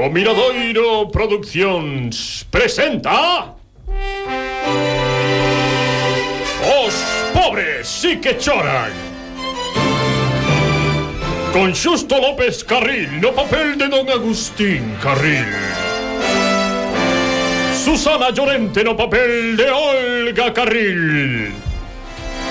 O 0.00 0.08
Miradoiro 0.08 1.08
Produccións 1.10 2.46
presenta... 2.52 3.56
Os 6.62 6.94
pobres 7.34 7.88
sí 7.88 8.18
que 8.18 8.38
choran. 8.38 8.92
Con 11.52 11.74
Xusto 11.74 12.14
López 12.14 12.62
Carril 12.62 13.20
no 13.20 13.34
papel 13.34 13.74
de 13.74 13.88
Don 13.88 14.08
Agustín 14.08 14.94
Carril. 15.02 15.50
Susana 17.74 18.30
Llorente 18.30 18.84
no 18.84 18.94
papel 18.96 19.56
de 19.56 19.68
Olga 19.68 20.54
Carril. 20.54 21.50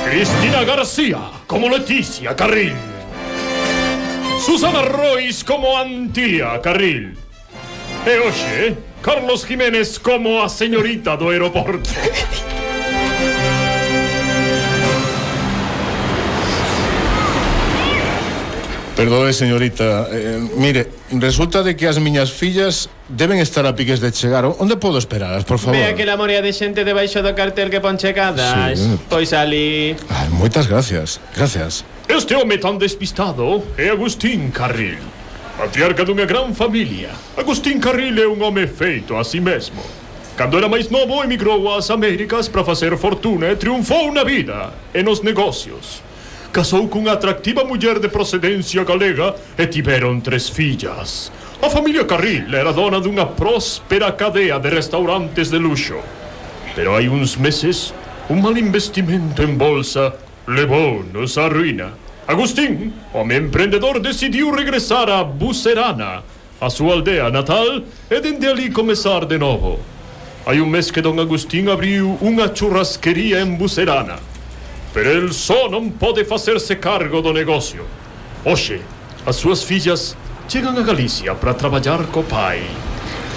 Cristina 0.03 0.65
García 0.65 1.31
como 1.47 1.69
Leticia 1.69 2.35
Carril. 2.35 2.75
Susana 4.43 4.81
Royce 4.81 5.45
como 5.45 5.77
Antía 5.77 6.59
Carril. 6.61 7.26
E 8.07 8.19
hoxe, 8.19 8.77
Carlos 9.01 9.43
Jiménez 9.43 9.99
como 9.99 10.41
a 10.41 10.47
señorita 10.47 11.17
do 11.17 11.27
aeroporto. 11.27 11.91
Perdoe, 18.95 19.33
señorita. 19.33 20.07
Eh, 20.09 20.39
mire, 20.55 20.87
resulta 21.19 21.59
de 21.67 21.75
que 21.75 21.83
as 21.83 21.99
miñas 21.99 22.31
fillas 22.31 22.87
deben 23.11 23.43
estar 23.43 23.67
a 23.67 23.75
piques 23.75 23.99
de 23.99 24.15
chegar. 24.15 24.47
Onde 24.55 24.79
podo 24.79 25.03
esperalas, 25.03 25.43
por 25.43 25.59
favor? 25.59 25.75
Ve 25.75 25.91
aquela 25.91 26.15
morea 26.15 26.39
de 26.39 26.55
xente 26.55 26.87
debaixo 26.87 27.19
do 27.19 27.35
cartel 27.35 27.67
que 27.67 27.83
pon 27.83 27.99
chegadas. 27.99 28.79
Sí. 28.79 29.03
Pois 29.11 29.35
ali... 29.35 29.99
Ay, 30.07 30.31
moitas 30.31 30.71
gracias. 30.71 31.19
Gracias. 31.35 31.83
Este 32.07 32.39
home 32.39 32.55
tan 32.55 32.79
despistado 32.79 33.67
é 33.75 33.91
Agustín 33.91 34.47
Carril 34.55 35.26
patriarca 35.57 36.05
dunha 36.05 36.25
gran 36.25 36.53
familia. 36.53 37.09
Agustín 37.35 37.79
Carril 37.79 38.21
é 38.21 38.27
un 38.27 38.39
home 38.39 38.67
feito 38.67 39.17
a 39.17 39.23
si 39.23 39.41
mesmo. 39.41 39.81
Cando 40.37 40.55
era 40.55 40.69
máis 40.69 40.93
novo, 40.93 41.23
emigrou 41.23 41.73
ás 41.73 41.89
Américas 41.89 42.45
para 42.47 42.63
facer 42.63 42.95
fortuna 42.95 43.49
e 43.49 43.55
triunfou 43.57 44.13
na 44.13 44.23
vida 44.23 44.71
e 44.93 45.01
nos 45.01 45.25
negocios. 45.25 46.05
Casou 46.53 46.87
cunha 46.87 47.17
atractiva 47.17 47.65
muller 47.65 47.97
de 47.97 48.07
procedencia 48.07 48.85
galega 48.85 49.33
e 49.57 49.65
tiveron 49.65 50.21
tres 50.21 50.47
fillas. 50.47 51.33
A 51.57 51.73
familia 51.73 52.05
Carril 52.05 52.53
era 52.53 52.71
dona 52.71 53.01
dunha 53.01 53.25
próspera 53.25 54.13
cadea 54.13 54.61
de 54.61 54.69
restaurantes 54.69 55.49
de 55.49 55.57
luxo. 55.57 55.97
Pero 56.77 56.93
hai 56.93 57.09
uns 57.09 57.33
meses, 57.33 57.97
un 58.29 58.45
mal 58.45 58.53
investimento 58.61 59.41
en 59.41 59.57
bolsa 59.57 60.13
levou-nos 60.45 61.33
á 61.33 61.49
ruína. 61.49 62.06
Agustín, 62.27 62.93
home 63.13 63.37
emprendedor, 63.37 64.01
decidiu 64.01 64.51
regresar 64.51 65.09
a 65.09 65.23
Bucerana, 65.23 66.23
a 66.59 66.69
súa 66.69 66.91
aldea 66.91 67.31
natal, 67.31 67.85
e 68.11 68.19
dende 68.19 68.45
ali 68.45 68.69
comezar 68.69 69.25
de 69.25 69.37
novo. 69.37 69.79
Hai 70.45 70.59
un 70.59 70.67
mes 70.67 70.91
que 70.91 70.99
don 70.99 71.15
Agustín 71.23 71.71
abriu 71.71 72.19
unha 72.19 72.51
churrasquería 72.51 73.39
en 73.39 73.55
Bucerana, 73.55 74.19
pero 74.91 75.07
el 75.07 75.31
só 75.31 75.71
non 75.71 75.95
pode 75.95 76.27
facerse 76.27 76.75
cargo 76.75 77.23
do 77.23 77.31
negocio. 77.31 77.87
Oxe, 78.43 78.83
as 79.23 79.39
súas 79.39 79.63
fillas 79.63 80.11
chegan 80.51 80.75
a 80.75 80.83
Galicia 80.83 81.31
para 81.31 81.55
traballar 81.55 82.11
co 82.11 82.27
pai. 82.27 82.59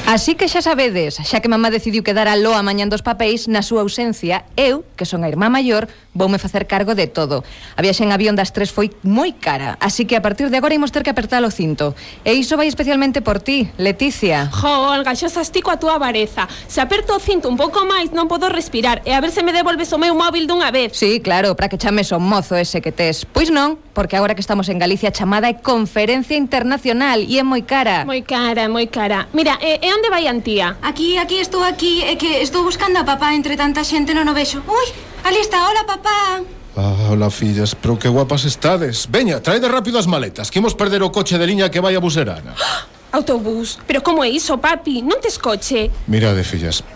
Así 0.07 0.35
que 0.35 0.49
xa 0.49 0.59
sabedes, 0.61 1.23
xa 1.23 1.39
que 1.39 1.49
mamá 1.49 1.71
decidiu 1.71 2.03
quedar 2.03 2.27
a 2.27 2.35
loa 2.35 2.67
mañan 2.67 2.91
dos 2.91 3.03
papéis 3.03 3.47
na 3.47 3.63
súa 3.63 3.87
ausencia, 3.87 4.43
eu, 4.59 4.83
que 4.99 5.07
son 5.07 5.23
a 5.23 5.31
irmá 5.31 5.47
maior, 5.47 5.87
voume 6.15 6.43
facer 6.43 6.67
cargo 6.67 6.99
de 6.99 7.07
todo. 7.07 7.45
A 7.77 7.81
viaxe 7.83 8.03
en 8.03 8.11
avión 8.11 8.35
das 8.35 8.51
tres 8.51 8.75
foi 8.75 8.91
moi 9.07 9.39
cara, 9.39 9.79
así 9.79 10.11
que 10.11 10.19
a 10.19 10.23
partir 10.23 10.51
de 10.51 10.59
agora 10.59 10.75
imos 10.75 10.91
ter 10.91 11.07
que 11.07 11.15
apertar 11.15 11.47
o 11.47 11.51
cinto. 11.55 11.95
E 12.27 12.35
iso 12.35 12.59
vai 12.59 12.67
especialmente 12.67 13.23
por 13.23 13.39
ti, 13.39 13.71
Leticia. 13.79 14.51
Jo, 14.51 14.91
Olga, 14.91 15.15
xa 15.15 15.31
sastico 15.31 15.71
a 15.71 15.79
túa 15.79 16.03
vareza. 16.03 16.51
Se 16.67 16.83
aperto 16.83 17.15
o 17.15 17.23
cinto 17.23 17.47
un 17.47 17.55
pouco 17.55 17.87
máis, 17.87 18.11
non 18.11 18.27
podo 18.27 18.51
respirar 18.51 19.07
e 19.07 19.15
a 19.15 19.23
ver 19.23 19.31
se 19.31 19.47
me 19.47 19.55
devolves 19.55 19.95
o 19.95 19.99
meu 20.03 20.19
móvil 20.19 20.51
dunha 20.51 20.75
vez. 20.75 20.99
Sí, 20.99 21.23
claro, 21.23 21.55
para 21.55 21.71
que 21.71 21.79
chames 21.79 22.11
o 22.11 22.19
mozo 22.19 22.59
ese 22.59 22.83
que 22.83 22.91
tes. 22.91 23.23
Pois 23.31 23.55
non, 23.55 23.79
porque 23.95 24.19
agora 24.19 24.35
que 24.35 24.43
estamos 24.43 24.67
en 24.67 24.83
Galicia 24.83 25.15
chamada 25.15 25.47
é 25.47 25.55
conferencia 25.55 26.35
internacional 26.35 27.23
e 27.23 27.39
é 27.39 27.47
moi 27.47 27.63
cara. 27.63 28.03
Moi 28.03 28.27
cara, 28.27 28.67
moi 28.67 28.91
cara. 28.91 29.31
Mira, 29.31 29.55
é, 29.63 29.79
é 29.87 29.90
E 29.91 29.93
onde 29.93 30.07
vai 30.07 30.31
Antía? 30.31 30.79
Aquí, 30.87 31.19
aquí, 31.19 31.43
estou 31.43 31.67
aquí, 31.67 32.07
é 32.07 32.15
que 32.15 32.47
estou 32.47 32.63
buscando 32.63 33.03
a 33.03 33.05
papá 33.05 33.35
entre 33.35 33.59
tanta 33.59 33.83
xente 33.83 34.15
non 34.15 34.23
o 34.31 34.35
vexo. 34.39 34.63
Ui, 34.63 34.87
ali 35.27 35.43
está, 35.43 35.67
hola 35.67 35.83
papá. 35.83 36.47
Ah, 36.79 37.11
hola 37.11 37.27
fillas, 37.27 37.75
pero 37.75 37.99
que 37.99 38.07
guapas 38.07 38.47
estades 38.47 39.11
Veña, 39.11 39.43
traide 39.43 39.67
rápido 39.67 39.99
as 39.99 40.07
maletas 40.07 40.55
Que 40.55 40.63
imos 40.63 40.79
perder 40.79 41.03
o 41.03 41.11
coche 41.11 41.35
de 41.35 41.43
liña 41.43 41.67
que 41.67 41.83
vai 41.83 41.99
a 41.99 42.01
Buserana 42.01 42.55
Autobús, 43.19 43.83
pero 43.91 44.07
como 44.07 44.23
é 44.23 44.31
iso, 44.31 44.55
papi? 44.63 45.03
Non 45.03 45.19
tes 45.19 45.35
coche 45.35 45.91
Mirade, 46.07 46.47
fillas 46.47 46.87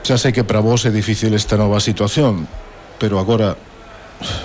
Xa 0.00 0.16
sei 0.16 0.32
que 0.32 0.48
para 0.48 0.64
vos 0.64 0.88
é 0.88 0.90
difícil 0.90 1.36
esta 1.36 1.60
nova 1.60 1.84
situación 1.84 2.48
Pero 2.96 3.20
agora 3.20 3.60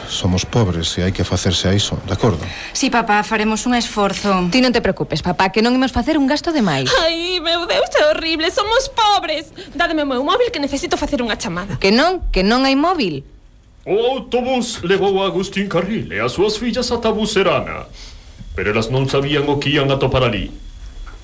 somos 0.07 0.45
pobres 0.45 0.97
e 0.97 1.05
hai 1.05 1.11
que 1.15 1.23
facerse 1.23 1.67
a 1.67 1.73
iso, 1.73 1.97
de 2.05 2.13
acordo? 2.13 2.41
Si, 2.71 2.87
sí, 2.87 2.93
papá, 2.93 3.23
faremos 3.23 3.65
un 3.65 3.75
esforzo. 3.75 4.47
Ti 4.51 4.59
non 4.59 4.75
te 4.75 4.83
preocupes, 4.83 5.23
papá, 5.23 5.49
que 5.49 5.63
non 5.63 5.73
imos 5.73 5.91
facer 5.91 6.19
un 6.19 6.27
gasto 6.27 6.51
de 6.51 6.61
máis. 6.61 6.91
Ai, 7.03 7.39
meu 7.39 7.65
Deus, 7.65 7.89
é 7.95 8.03
horrible, 8.11 8.51
somos 8.51 8.91
pobres. 8.91 9.51
Dádeme 9.73 10.03
o 10.03 10.09
meu 10.09 10.21
móvil 10.21 10.51
que 10.51 10.59
necesito 10.59 10.99
facer 10.99 11.23
unha 11.23 11.39
chamada. 11.39 11.79
Que 11.79 11.89
non, 11.89 12.27
que 12.29 12.43
non 12.45 12.67
hai 12.67 12.75
móvil. 12.75 13.23
O 13.87 14.19
autobús 14.19 14.83
levou 14.85 15.23
a 15.23 15.31
Agustín 15.31 15.65
Carril 15.65 16.11
e 16.13 16.19
as 16.19 16.35
súas 16.35 16.59
fillas 16.59 16.91
ata 16.93 17.09
Bucerana, 17.09 17.89
pero 18.53 18.69
elas 18.69 18.93
non 18.93 19.07
sabían 19.07 19.49
o 19.49 19.57
que 19.57 19.73
ian 19.73 19.89
atopar 19.89 20.27
ali. 20.27 20.51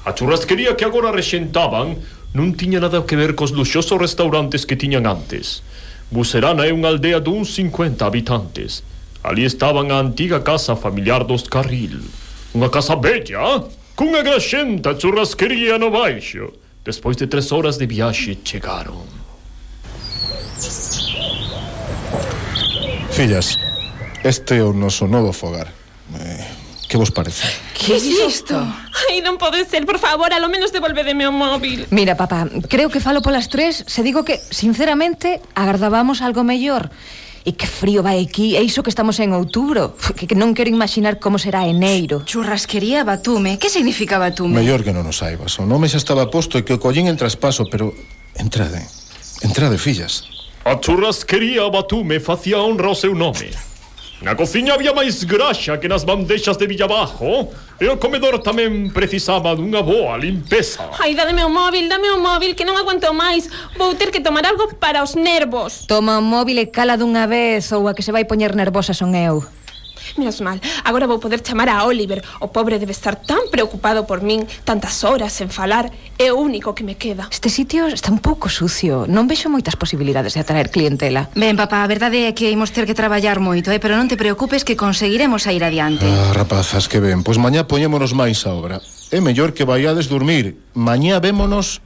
A 0.08 0.16
churrasquería 0.16 0.78
que 0.80 0.88
agora 0.88 1.14
rexentaban 1.14 2.00
non 2.36 2.56
tiña 2.56 2.84
nada 2.84 3.04
que 3.04 3.20
ver 3.20 3.36
cos 3.36 3.56
luxosos 3.56 4.00
restaurantes 4.00 4.64
que 4.64 4.80
tiñan 4.80 5.06
antes 5.08 5.64
Bucerana 6.12 6.66
é 6.66 6.72
unha 6.72 6.90
aldea 6.94 7.20
duns 7.20 7.54
50 7.58 8.06
habitantes. 8.06 8.84
Ali 9.26 9.44
estaban 9.44 9.90
a 9.90 9.98
antiga 9.98 10.46
casa 10.46 10.78
familiar 10.78 11.26
dos 11.26 11.50
Carril. 11.50 11.98
Unha 12.54 12.70
casa 12.70 12.96
bella, 12.96 13.66
cunha 13.98 14.22
graxenta 14.22 14.94
churrasquería 14.94 15.82
no 15.82 15.90
baixo. 15.90 16.54
Despois 16.86 17.18
de 17.18 17.26
tres 17.26 17.50
horas 17.52 17.82
de 17.82 17.90
viaxe 17.90 18.38
chegaron. 18.46 19.02
Fillas, 23.10 23.58
este 24.24 24.60
é 24.60 24.64
o 24.64 24.74
noso 24.74 25.08
novo 25.08 25.34
fogar. 25.34 25.74
Eh, 26.14 26.65
Que 26.96 27.00
vos 27.00 27.12
parece? 27.12 27.44
Que 27.74 27.92
é 27.92 27.98
isto? 28.00 28.56
Ai, 28.56 29.20
non 29.20 29.36
pode 29.36 29.68
ser, 29.68 29.84
por 29.84 30.00
favor, 30.00 30.32
alo 30.32 30.48
menos 30.48 30.72
devolvedeme 30.72 31.28
o 31.28 31.34
móvil. 31.36 31.84
Mira, 31.92 32.16
papá, 32.16 32.48
creo 32.72 32.88
que 32.88 33.04
falo 33.04 33.20
polas 33.20 33.52
tres. 33.52 33.84
Se 33.84 34.00
digo 34.00 34.24
que, 34.24 34.40
sinceramente, 34.40 35.44
agardábamos 35.60 36.24
algo 36.24 36.48
mellor. 36.48 36.88
E 37.44 37.52
que 37.52 37.68
frío 37.68 38.00
vai 38.00 38.24
aquí, 38.24 38.56
e 38.56 38.64
iso 38.64 38.80
que 38.80 38.88
estamos 38.88 39.20
en 39.20 39.36
outubro. 39.36 40.00
Que, 40.16 40.24
que 40.24 40.40
non 40.40 40.56
quero 40.56 40.72
imaginar 40.72 41.20
como 41.20 41.36
será 41.36 41.68
eneiro 41.68 42.24
Churrasquería 42.24 43.04
Batume, 43.04 43.60
que 43.60 43.68
significa 43.68 44.16
Batume? 44.16 44.56
Mellor 44.56 44.88
que 44.88 44.96
non 44.96 45.04
o 45.04 45.12
saibas, 45.12 45.60
o 45.60 45.68
nome 45.68 45.92
xa 45.92 46.00
estaba 46.00 46.32
posto 46.32 46.56
e 46.56 46.64
que 46.64 46.72
o 46.72 46.80
collín 46.80 47.12
en 47.12 47.20
traspaso 47.20 47.68
Pero 47.68 47.92
entrade, 48.40 48.80
entrade, 49.44 49.76
fillas. 49.76 50.24
A 50.64 50.80
churrasquería 50.80 51.68
Batume 51.68 52.24
facía 52.24 52.64
honra 52.64 52.88
ao 52.88 52.96
seu 52.96 53.12
nome. 53.12 53.52
Na 54.26 54.34
cociña 54.34 54.74
había 54.74 54.90
máis 54.90 55.22
graxa 55.22 55.78
que 55.78 55.86
nas 55.86 56.02
bandeixas 56.02 56.58
de 56.58 56.66
Villabajo 56.66 57.54
E 57.76 57.92
o 57.92 58.00
comedor 58.00 58.40
tamén 58.40 58.88
precisaba 58.88 59.52
dunha 59.52 59.84
boa 59.84 60.16
limpeza. 60.16 60.88
Ai, 60.96 61.12
dame 61.12 61.44
o 61.44 61.52
móvil, 61.52 61.92
dame 61.92 62.08
o 62.08 62.24
móvil, 62.24 62.56
que 62.56 62.64
non 62.64 62.80
aguanto 62.80 63.12
máis. 63.12 63.52
Vou 63.76 63.92
ter 64.00 64.16
que 64.16 64.24
tomar 64.24 64.48
algo 64.48 64.72
para 64.80 65.04
os 65.04 65.20
nervos. 65.20 65.84
Toma 65.84 66.16
o 66.18 66.24
móvil 66.24 66.64
e 66.64 66.72
cala 66.72 66.96
dunha 66.96 67.28
vez 67.28 67.76
ou 67.76 67.92
a 67.92 67.94
que 67.94 68.00
se 68.00 68.16
vai 68.16 68.24
poñer 68.24 68.56
nervosa 68.56 68.96
son 68.96 69.12
eu. 69.12 69.44
Menos 70.16 70.40
mal, 70.40 70.60
agora 70.84 71.08
vou 71.08 71.20
poder 71.20 71.44
chamar 71.44 71.68
a 71.68 71.84
Oliver. 71.84 72.24
O 72.40 72.48
pobre 72.48 72.80
debe 72.80 72.96
estar 72.96 73.20
tan 73.20 73.52
preocupado 73.52 74.08
por 74.08 74.24
min 74.24 74.48
Tantas 74.64 75.04
horas 75.04 75.36
sen 75.36 75.52
falar. 75.52 75.92
É 76.16 76.32
o 76.32 76.40
único 76.40 76.72
que 76.72 76.88
me 76.88 76.96
queda. 76.96 77.28
Este 77.28 77.52
sitio 77.52 77.92
está 77.92 78.16
un 78.16 78.24
pouco 78.24 78.48
sucio. 78.48 79.04
Non 79.12 79.28
vexo 79.28 79.52
moitas 79.52 79.76
posibilidades 79.76 80.32
de 80.32 80.40
atraer 80.40 80.72
clientela. 80.72 81.28
Ben, 81.36 81.60
papá, 81.60 81.84
a 81.84 81.92
verdade 81.92 82.24
é 82.24 82.32
que 82.32 82.48
imos 82.48 82.72
ter 82.72 82.88
que 82.88 82.96
traballar 82.96 83.44
moito 83.44 83.76
eh? 83.76 83.80
Pero 83.84 84.00
non 84.00 84.08
te 84.08 84.16
preocupes 84.16 84.64
que 84.64 84.80
conseguiremos 84.80 85.44
a 85.48 85.52
ir 85.52 85.68
adiante. 85.68 86.08
Ah, 86.08 86.32
rapazas, 86.32 86.88
que 86.88 87.04
ben. 87.04 87.20
Pois 87.20 87.36
mañá 87.36 87.68
poñémonos 87.68 88.16
máis 88.16 88.48
a 88.48 88.56
obra. 88.56 88.80
É 89.12 89.20
mellor 89.20 89.54
que 89.54 89.68
vaiades 89.68 90.10
dormir 90.10 90.58
Mañá 90.74 91.20
vémonos 91.20 91.82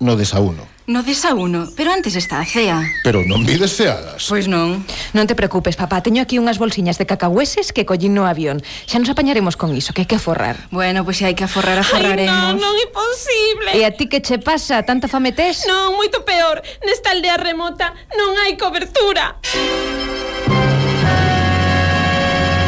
no 0.00 0.16
desauno. 0.16 0.66
No 0.86 1.02
desauno, 1.02 1.68
pero 1.76 1.92
antes 1.92 2.14
está 2.14 2.40
a 2.40 2.44
cea. 2.44 2.84
Pero 3.02 3.24
non 3.24 3.48
vides 3.48 3.72
ceadas. 3.72 4.28
Pois 4.28 4.44
non. 4.44 4.84
Non 5.16 5.24
te 5.24 5.32
preocupes, 5.32 5.80
papá, 5.80 6.04
teño 6.04 6.20
aquí 6.20 6.36
unhas 6.36 6.60
bolsiñas 6.60 7.00
de 7.00 7.08
cacahueses 7.08 7.72
que 7.72 7.88
collín 7.88 8.12
no 8.12 8.28
avión. 8.28 8.60
Xa 8.84 9.00
nos 9.00 9.08
apañaremos 9.08 9.56
con 9.56 9.72
iso, 9.72 9.96
que 9.96 10.04
hai 10.04 10.08
que 10.10 10.20
aforrar. 10.20 10.68
Bueno, 10.68 11.00
pois 11.08 11.16
se 11.16 11.24
hai 11.24 11.32
que 11.32 11.48
aforrar, 11.48 11.80
aforraremos. 11.80 12.36
Ai, 12.36 12.60
non, 12.60 12.60
non 12.60 12.74
é 12.76 12.88
posible. 12.92 13.70
E 13.72 13.80
a 13.88 13.96
ti 13.96 14.12
que 14.12 14.20
che 14.20 14.36
pasa? 14.36 14.84
Tanta 14.84 15.08
fame 15.08 15.32
tes? 15.32 15.64
Non, 15.64 15.96
moito 15.96 16.20
peor. 16.20 16.60
Nesta 16.84 17.16
aldea 17.16 17.40
remota 17.40 17.96
non 18.20 18.36
hai 18.36 18.60
cobertura. 18.60 19.40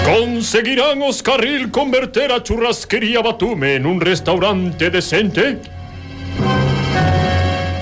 Conseguirán 0.09 1.05
os 1.05 1.21
carril 1.21 1.69
converter 1.69 2.33
a 2.33 2.41
churrasquería 2.41 3.21
Batume 3.21 3.77
en 3.77 3.85
un 3.85 4.01
restaurante 4.01 4.89
decente? 4.89 5.61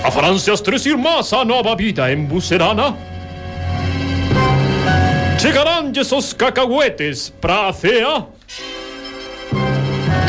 A 0.05 0.11
Francia 0.11 0.55
stressirmasa 0.55 1.43
nova 1.43 1.75
vida 1.75 2.11
en 2.11 2.27
Bucerana. 2.27 2.95
Chegarán 5.39 5.91
esos 5.95 6.31
cacahuetes 6.31 7.33
pra 7.41 7.73
fea 7.73 8.27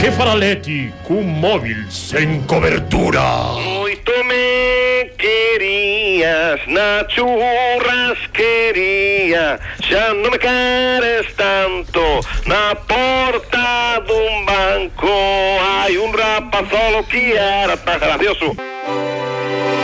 que 0.00 0.11
faraleti 0.11 0.90
cum 1.06 1.26
móvil 1.26 1.84
sen 1.90 2.40
cobertura. 2.46 3.52
Hoy 3.52 4.00
tú 4.02 4.12
me 4.25 5.12
querías, 5.19 6.58
Nachurras 6.67 8.17
quería, 8.32 9.61
ya 9.90 10.14
no 10.14 10.31
me 10.31 10.38
quieres 10.38 11.26
tanto, 11.37 12.20
na 12.46 12.75
porta 12.88 14.00
de 14.06 14.12
un 14.12 14.46
banco 14.46 15.12
hay 15.61 15.99
un 15.99 16.14
rapaz 16.14 16.64
solo 16.70 17.06
que 17.08 17.37
era 17.37 17.76
tan 17.76 18.00
gracioso. 18.00 18.56
Bye. 18.86 19.75